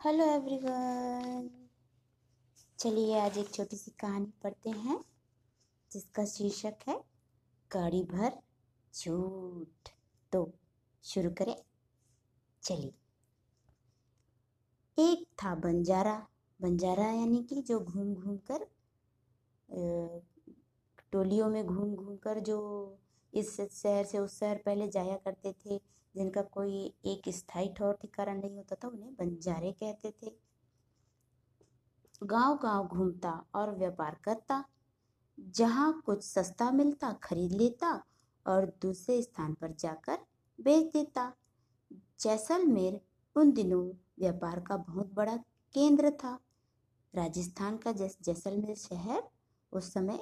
[0.00, 1.50] Hello everyone
[2.78, 5.04] चलिए आज एक छोटी सी कहानी पढ़ते हैं,
[5.92, 7.04] जिसका शीर्षक है
[7.70, 8.38] गाड़ी भर
[8.94, 9.88] झूठ।
[10.32, 10.52] तो
[11.04, 11.56] शुरू करें।
[12.62, 12.94] चलिए।
[14.98, 16.26] एक था बंजारा
[16.60, 18.66] बंजारा यानी कि जो घूम घूम कर
[21.12, 22.58] टोलियों में घूम घूम कर जो
[23.34, 25.78] इस शहर से उस शहर पहले जाया करते थे,
[26.14, 30.32] जिनका कोई एक स्थायी ठौर ठिकाना नहीं होता था, उन्हें बंजारे कहते थे।
[32.22, 34.64] गाँव गाँव घूमता और व्यापार करता,
[35.40, 38.04] जहाँ कुछ सस्ता मिलता, खरीद लेता
[38.46, 40.18] और दूसरे स्थान पर जाकर
[40.60, 41.32] बेच देता।
[42.20, 43.00] जैसलमेर
[43.36, 43.86] उन दिनों
[44.20, 45.36] व्यापार का बहुत बड़ा
[45.74, 46.38] केंद्र था।
[47.14, 49.22] राजस्थान का जैस जैसलमेर शहर
[49.72, 50.20] उस समय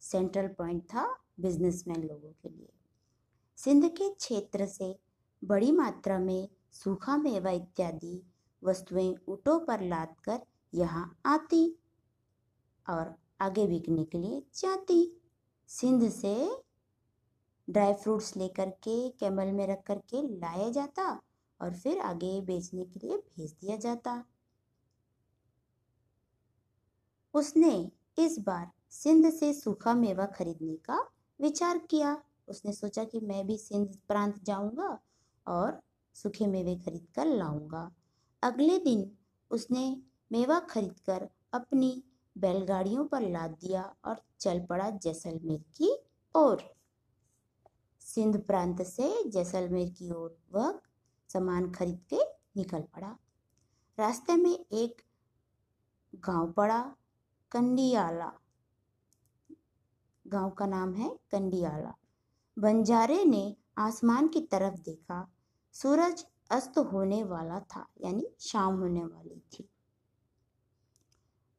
[0.00, 2.68] सेंट्रल पॉइंट था बिजनेसमैन लोगों के लिए।
[3.58, 4.94] सिंध के क्षेत्र से
[5.44, 8.20] बड़ी मात्रा में सूखा मेवा इत्यादि
[8.62, 10.40] वस्तुएँ ऊँटों पर लाद कर
[10.72, 11.78] यहाँ आती
[12.86, 15.20] और आगे बिकने के लिए जाती।
[15.70, 16.34] सिंध से
[17.68, 21.10] ड्राई फ्रूट्स लेकर के, कैमल में रख कर के लाया जाता
[21.60, 24.24] और फिर आगे बेचने के लिए भेज दिया जाता।
[27.34, 30.98] उसने इस बार सिंध से सूखा मेवा खरीदने का
[31.40, 34.98] विचार किया। उसने सोचा कि मैं भी सिंध प्रांत जाऊँगा
[35.46, 35.80] और
[36.14, 37.90] सूखे मेवे खरीद कर लाऊँगा।
[38.42, 39.10] अगले दिन
[39.50, 42.02] उसने मेवा खरीदकर अपनी
[42.36, 45.96] बैलगाड़ियों पर लाद दिया और चल पड़ा जैसलमेर की
[46.34, 46.62] ओर।
[48.00, 50.80] सिंध प्रांत से जैसलमेर की ओर वह
[51.30, 52.18] सामान खरीद के
[52.56, 53.16] निकल पड़ा।
[53.98, 55.02] रास्ते में एक
[56.14, 56.80] गाँव पड़ा,
[57.52, 58.32] कंडियाला।
[60.26, 61.94] गाँव का नाम है कंडियाला।
[62.58, 65.30] बंजारे ने आसमान की तरफ़ देखा।
[65.72, 69.68] सूरज अस्त होने वाला था, यानी शाम होने वाली थी।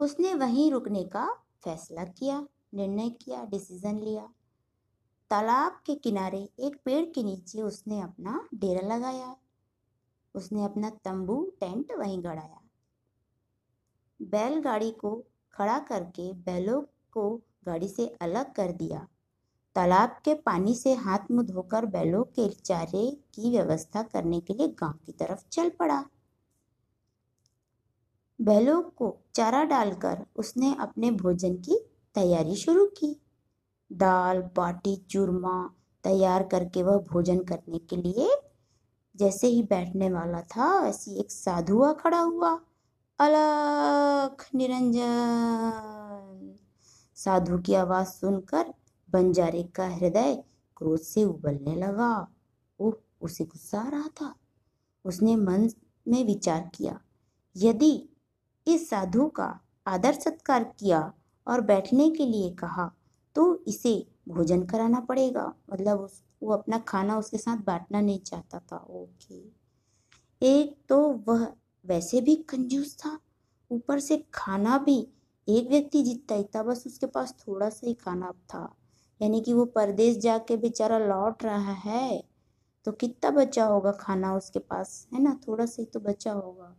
[0.00, 4.32] उसने वहीं रुकने का फैसला किया, निर्णय किया, डिसीज़न लिया।
[5.30, 9.36] तालाब के किनारे एक पेड़ के नीचे उसने अपना डेरा लगाया।
[10.34, 12.60] उसने अपना तंबू, टेंट वहीं गड़ाया।
[14.22, 19.06] बैलगाड़ी को खड़ा करके बैलों को गाड़ी से अलग कर दिया।
[19.74, 24.68] तालाब के पानी से हाथ मुँह धोकर बैलों के चारे की व्यवस्था करने के लिए
[24.68, 26.04] गाँव की तरफ़ चल पड़ा।
[28.40, 31.78] बैलों को चारा डालकर उसने अपने भोजन की
[32.14, 33.20] तैयारी शुरू की।
[33.92, 35.70] दाल, बाटी, चूरमा
[36.04, 38.30] तैयार करके वह भोजन करने के लिए
[39.16, 42.60] जैसे ही बैठने वाला था वैसे एक साधुआ खड़ा हुआ।
[43.18, 46.05] अलख, निरंजन।
[47.16, 48.72] साधु की आवाज़ सुनकर
[49.08, 50.34] बंजारे का हृदय
[50.76, 52.10] क्रोध से उबलने लगा।
[52.80, 54.34] ओह उसे गुस्सा आ रहा था।
[55.04, 55.68] उसने मन
[56.06, 57.00] में विचार किया,
[57.56, 58.08] यदि
[58.66, 59.48] इस साधु का
[59.86, 61.12] आदर सत्कार किया
[61.46, 62.90] और बैठने के लिए कहा
[63.36, 63.94] तो इसे
[64.28, 69.42] भोजन कराना पड़ेगा। मतलब उस, वो अपना खाना उसके साथ बांटना नहीं चाहता था। ओके।
[70.42, 71.46] एक तो वह
[71.84, 73.18] वैसे भी कंजूस था।
[73.70, 75.06] ऊपर से खाना भी
[75.48, 78.76] एक व्यक्ति जीतता ही था बस उसके पास थोड़ा सा ही खाना था।
[79.20, 82.24] यानी कि वो परदेश जाके बेचारा लौट रहा है
[82.84, 85.40] तो कितना बचा होगा खाना उसके पास, है ना?
[85.48, 86.76] थोड़ा सा ही तो बचा होगा।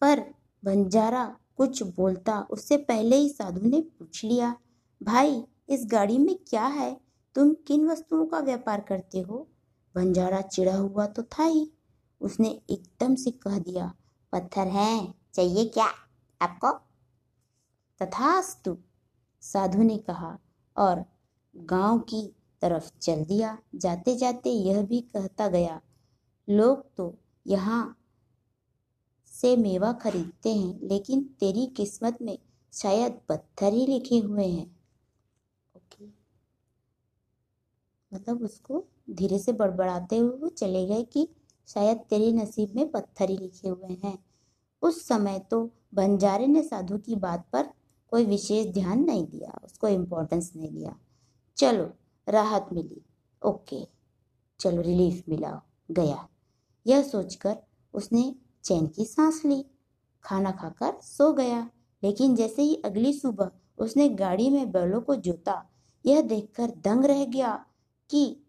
[0.00, 0.20] पर
[0.64, 1.24] बंजारा
[1.56, 4.56] कुछ बोलता, उससे पहले ही साधु ने पूछ लिया,
[5.02, 7.00] भाई, इस गाड़ी में क्या है?
[7.34, 9.48] तुम किन वस्तुओं का व्यापार करते हो?
[9.94, 11.70] बंजारा चिड़ा हुआ तो था ही।
[12.20, 13.92] उसने एकदम से कह दिया,
[14.32, 15.88] पत्थर हैं, चाहिए क्या?
[16.40, 16.72] आपको
[18.00, 18.76] तथास्तु,
[19.42, 20.38] साधु ने कहा,
[20.76, 21.04] और
[21.56, 22.22] गाँव की
[22.62, 25.80] तरफ़ चल दिया। जाते जाते यह भी कहता गया,
[26.48, 27.14] लोग तो
[27.46, 27.96] यहाँ
[29.26, 32.38] से मेवा खरीदते हैं, लेकिन तेरी किस्मत में
[32.72, 34.66] शायद पत्थर ही लिखे हुए हैं।
[35.74, 36.06] ओके।
[38.12, 41.28] मतलब उसको धीरे से बड़बड़ाते हुए वो चले गए कि
[41.68, 44.18] शायद तेरे नसीब में पत्थर ही लिखे हुए हैं।
[44.82, 47.62] उस समय तो बंजारे ने साधु की बात पर
[48.08, 50.96] कोई विशेष ध्यान नहीं दिया, उसको इम्पोर्टेंस नहीं दिया
[51.56, 51.90] चलो,
[52.28, 53.02] राहत मिली।
[53.46, 53.88] ओके,
[54.60, 56.28] चलो रिलीफ मिला, गया।
[56.86, 57.58] यह सोचकर
[57.94, 58.34] उसने
[58.64, 59.66] चैन की सांस ली।
[60.24, 61.70] खाना खाकर सो गया।
[62.02, 65.70] लेकिन जैसे ही अगली सुबह उसने गाड़ी में बैलों को जोता,
[66.06, 67.66] यह देखकर दंग रह गया
[68.10, 68.46] कि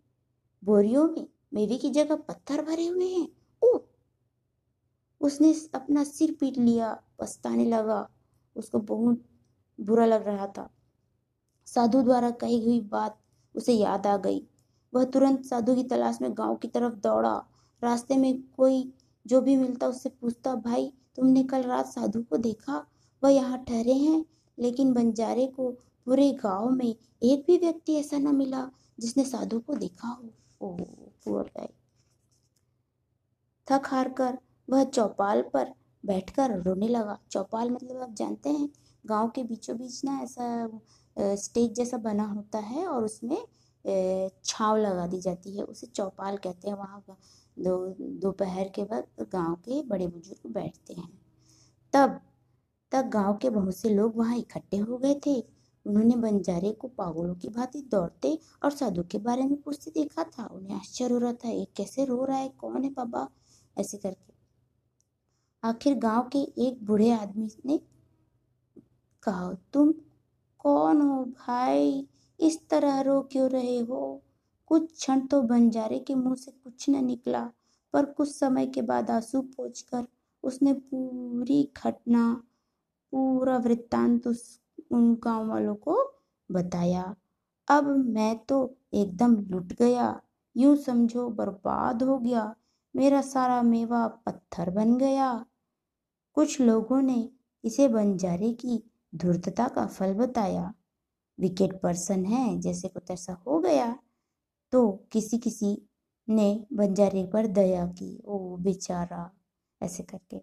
[0.63, 3.29] बोरियों में मेवे की जगह पत्थर भरे हुए हैं।
[3.63, 3.77] ओ
[5.21, 8.09] उसने अपना सिर पीट लिया, पछताने लगा।
[8.55, 9.25] उसको बहुत
[9.81, 10.69] बुरा लग रहा था।
[11.65, 13.19] साधु द्वारा कही हुई बात
[13.55, 14.47] उसे याद आ गई।
[14.93, 17.43] वह तुरंत साधु की तलाश में गाँव की तरफ़ दौड़ा।
[17.83, 18.93] रास्ते में कोई
[19.27, 22.87] जो भी मिलता उससे पूछता, भाई, तुमने कल रात साधु को देखा?
[23.23, 24.25] वह यहाँ ठहरे हैं,
[24.59, 25.71] लेकिन बंजारे को
[26.05, 30.29] पूरे गाँव में एक भी व्यक्ति ऐसा न मिला जिसने साधु को देखा हो।
[30.61, 30.77] ओह
[31.25, 31.69] पुअर गाय
[33.67, 34.37] थक हार कर
[34.71, 35.73] वह चौपाल पर
[36.03, 38.69] बैठकर रोने लगा। चौपाल मतलब आप जानते हैं,
[39.05, 43.37] गाँव के बीचों बीच ना ऐसा स्टेज जैसा बना होता है और उसमें
[44.45, 47.03] छाव लगा दी जाती है। उसे चौपाल कहते हैं। वहाँ
[47.57, 47.77] दो,
[48.21, 51.09] दोपहर के वक्त गाँव के बड़े बुज़ुर्ग बैठते हैं।
[51.93, 52.19] तब
[52.91, 55.39] तक गाँव के बहुत से लोग वहाँ इकट्ठे हो गए थे।
[55.85, 60.45] उन्होंने बंजारे को पागलों की भांति दौड़ते और साधु के बारे में पूछते देखा था।
[60.47, 62.49] उन्हें आश्चर्य हो रहा था एक कैसे रो रहा है?
[62.49, 63.27] कौन है बाबा?
[63.77, 64.30] ऐसे करके
[65.63, 67.77] आखिर गाँव के एक बूढ़े आदमी ने
[69.23, 69.93] कहा, तुम
[70.59, 72.07] कौन हो भाई?
[72.39, 74.21] इस तरह रो क्यों रहे हो?
[74.65, 77.51] कुछ क्षण तो बंजारे के मुँह से कुछ न निकला,
[77.93, 80.07] पर कुछ समय के बाद आँसू पोंछकर
[80.43, 82.43] उसने पूरी घटना,
[83.11, 84.59] पूरा वृत्तांत उस,
[84.91, 86.13] उन गाँव वालों को
[86.51, 87.15] बताया।
[87.67, 90.21] अब मैं तो एकदम लुट गया।
[90.57, 92.55] यूँ समझो बर्बाद हो गया।
[92.95, 95.45] मेरा सारा मेवा पत्थर बन गया।
[96.41, 97.29] कुछ लोगों ने
[97.63, 100.73] इसे बंजारे की धूर्तता का फल बताया।
[101.39, 103.99] विकेट पर्सन है, जैसे को ऐसा हो गया
[104.71, 105.89] तो किसी किसी
[106.29, 109.31] ने बंजारे पर दया की। ओ, बेचारा,
[109.81, 110.37] ऐसे करके।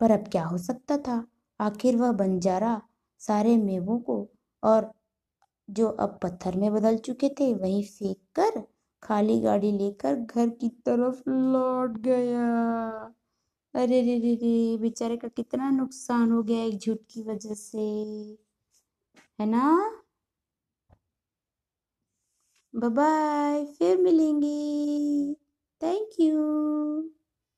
[0.00, 1.26] पर अब क्या हो सकता था?
[1.60, 2.82] आखिर वह बंजारा
[3.18, 4.30] सारे मेवों को
[4.64, 4.92] और
[5.70, 8.62] जो अब पत्थर में बदल चुके थे, वहीं फेंक कर
[9.02, 13.14] खाली गाड़ी लेकर घर की तरफ़ लौट गया।
[13.74, 17.78] अरे रे रे रे, बेचारे का कितना नुकसान हो गया एक झूठ की वजह से।
[19.40, 19.64] है ना?
[22.74, 25.34] बाय बाय फिर मिलेंगे।
[25.80, 26.42] Thank you